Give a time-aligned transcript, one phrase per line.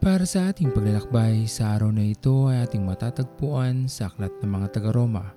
[0.00, 4.80] Para sa ating paglalakbay sa araw na ito ay ating matatagpuan sa Aklat ng mga
[4.80, 5.36] taga-Roma,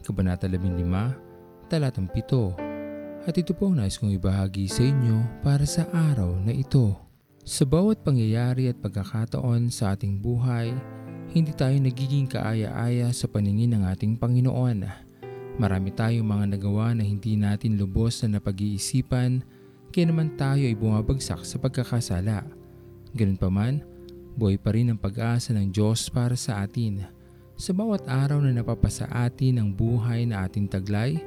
[0.00, 3.28] Kabanata 15, Talatang 7.
[3.28, 6.96] At ito po ang nais kong ibahagi sa inyo para sa araw na ito.
[7.44, 10.72] Sa bawat pangyayari at pagkakataon sa ating buhay,
[11.36, 14.88] hindi tayo nagiging kaaya-aya sa paningin ng ating Panginoon.
[15.60, 19.44] Marami tayong mga nagawa na hindi natin lubos na napag-iisipan,
[19.92, 22.48] kaya naman tayo ay bumabagsak sa pagkakasala.
[23.12, 23.97] Ganun pa man,
[24.38, 27.02] buhay pa rin ang pag-asa ng Diyos para sa atin.
[27.58, 31.18] Sa bawat araw na napapasa atin ang buhay na ating taglay,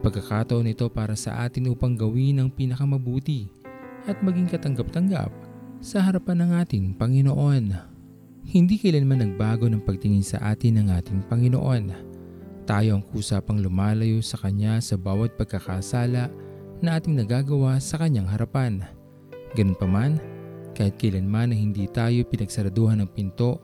[0.00, 3.52] pagkakataon ito para sa atin upang gawin ang pinakamabuti
[4.08, 5.28] at maging katanggap-tanggap
[5.84, 7.76] sa harapan ng ating Panginoon.
[8.48, 11.92] Hindi kailanman nagbago ng pagtingin sa atin ng ating Panginoon.
[12.64, 16.32] Tayo ang kusapang lumalayo sa Kanya sa bawat pagkakasala
[16.80, 18.80] na ating nagagawa sa Kanyang harapan.
[19.52, 20.16] Ganun pa man,
[20.76, 23.56] kahit kailanman na hindi tayo pinagsaraduhan ng pinto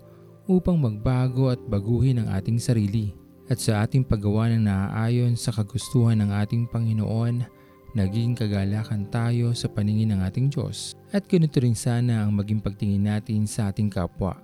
[0.49, 3.13] upang magbago at baguhin ang ating sarili
[3.53, 7.45] at sa ating paggawa ng naaayon sa kagustuhan ng ating Panginoon,
[7.93, 13.05] naging kagalakan tayo sa paningin ng ating Diyos at ganito rin sana ang maging pagtingin
[13.05, 14.41] natin sa ating kapwa.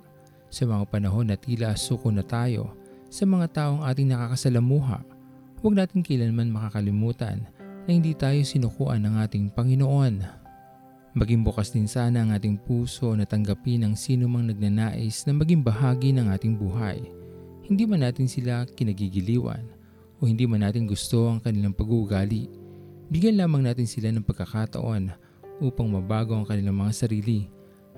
[0.53, 2.77] Sa mga panahon na tila suko na tayo
[3.09, 5.01] sa mga taong ating nakakasalamuha,
[5.65, 7.49] huwag natin kailanman makakalimutan
[7.89, 10.21] na hindi tayo sinukuan ng ating Panginoon
[11.17, 15.65] Maging bukas din sana ang ating puso na tanggapin ang sino mang nagnanais na maging
[15.65, 17.01] bahagi ng ating buhay.
[17.65, 19.65] Hindi man natin sila kinagigiliwan
[20.21, 22.53] o hindi man natin gusto ang kanilang pag-uugali.
[23.09, 25.09] Bigyan lamang natin sila ng pagkakataon
[25.65, 27.49] upang mabago ang kanilang mga sarili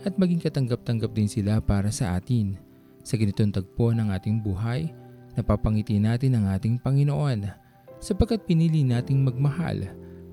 [0.07, 2.55] at maging katanggap-tanggap din sila para sa atin.
[3.03, 4.87] Sa ganitong tagpo ng ating buhay,
[5.35, 7.51] napapangiti natin ang ating Panginoon
[7.99, 9.83] sapagkat pinili nating magmahal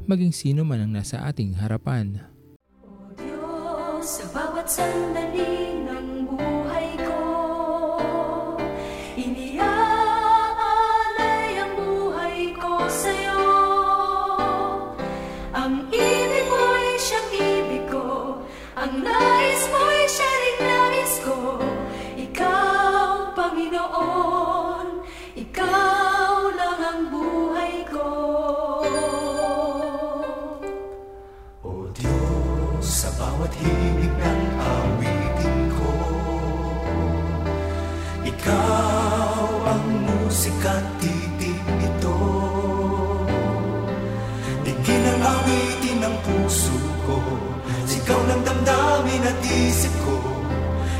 [0.08, 2.16] maging sino man ang nasa ating harapan.
[4.08, 5.84] Sa bawat sandali
[33.38, 35.94] bawat himig ng awitin ko.
[38.26, 42.18] Ikaw ang musika at titig nito
[44.66, 47.22] Digin ang awitin ng puso ko.
[47.86, 50.18] Sigaw ng damdamin at isip ko.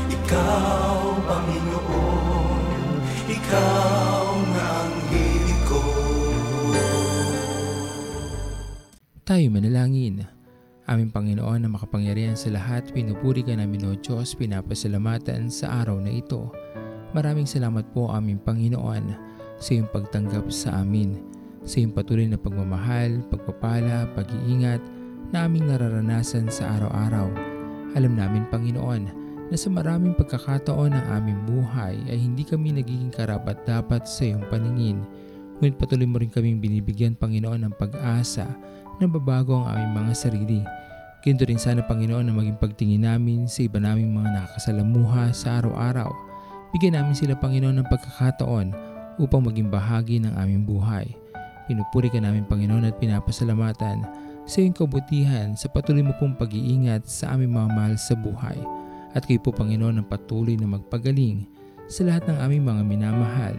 [0.06, 2.62] Ikaw, Panginoon
[3.26, 4.22] Ikaw
[4.54, 5.82] nga ang hilig ko.
[9.26, 10.37] Tayo manalangin.
[10.88, 16.08] Aming Panginoon na makapangyarihan sa lahat, pinupuri ka namin o Diyos, pinapasalamatan sa araw na
[16.08, 16.48] ito.
[17.12, 19.12] Maraming salamat po aming Panginoon
[19.60, 21.20] sa iyong pagtanggap sa amin,
[21.60, 24.80] sa iyong patuloy na pagmamahal, pagpapala, pag-iingat
[25.28, 27.36] na aming nararanasan sa araw-araw.
[27.92, 29.02] Alam namin Panginoon
[29.52, 34.48] na sa maraming pagkakataon ng aming buhay ay hindi kami nagiging karapat dapat sa iyong
[34.48, 35.04] paningin.
[35.58, 38.46] Ngunit patuloy mo rin kaming binibigyan Panginoon ng pag-asa
[39.02, 40.60] na babago ang aming mga sarili.
[41.18, 46.10] Ganito rin sana Panginoon na maging pagtingin namin sa iba naming mga nakakasalamuha sa araw-araw.
[46.70, 48.66] Bigyan namin sila Panginoon ng pagkakataon
[49.18, 51.10] upang maging bahagi ng aming buhay.
[51.66, 54.06] Pinupuri ka namin Panginoon at pinapasalamatan
[54.48, 58.56] sa iyong kabutihan sa patuloy mo pong pag-iingat sa aming mga mahal sa buhay.
[59.12, 61.44] At kayo po Panginoon ang patuloy na magpagaling
[61.90, 63.58] sa lahat ng aming mga minamahal.